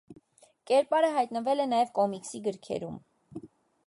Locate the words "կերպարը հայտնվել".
0.69-1.63